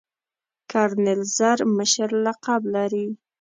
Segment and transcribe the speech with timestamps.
[0.71, 3.07] کرنیل زر مشر لقب لري.